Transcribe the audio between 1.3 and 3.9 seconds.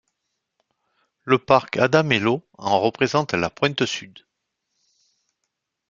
parc Adamello en représente la pointe